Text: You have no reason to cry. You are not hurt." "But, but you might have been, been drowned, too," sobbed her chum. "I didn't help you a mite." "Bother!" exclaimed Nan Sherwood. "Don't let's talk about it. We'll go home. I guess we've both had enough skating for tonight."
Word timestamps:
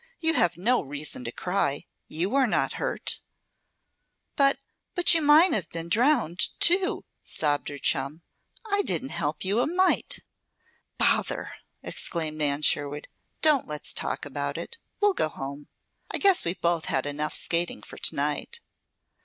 You 0.19 0.33
have 0.33 0.57
no 0.57 0.81
reason 0.81 1.23
to 1.25 1.31
cry. 1.31 1.85
You 2.07 2.33
are 2.33 2.47
not 2.47 2.73
hurt." 2.81 3.19
"But, 4.35 4.57
but 4.95 5.13
you 5.13 5.21
might 5.21 5.53
have 5.53 5.69
been, 5.69 5.81
been 5.83 5.89
drowned, 5.89 6.47
too," 6.59 7.05
sobbed 7.21 7.69
her 7.69 7.77
chum. 7.77 8.23
"I 8.65 8.81
didn't 8.81 9.09
help 9.09 9.45
you 9.45 9.59
a 9.59 9.67
mite." 9.67 10.21
"Bother!" 10.97 11.51
exclaimed 11.83 12.39
Nan 12.39 12.63
Sherwood. 12.63 13.09
"Don't 13.43 13.67
let's 13.67 13.93
talk 13.93 14.25
about 14.25 14.57
it. 14.57 14.79
We'll 14.99 15.13
go 15.13 15.29
home. 15.29 15.67
I 16.09 16.17
guess 16.17 16.45
we've 16.45 16.61
both 16.61 16.85
had 16.85 17.05
enough 17.05 17.35
skating 17.35 17.83
for 17.83 17.97
tonight." 17.99 18.59